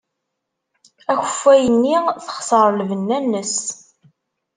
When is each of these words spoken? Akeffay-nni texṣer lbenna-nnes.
Akeffay-nni 1.13 1.97
texṣer 2.25 2.67
lbenna-nnes. 2.81 3.55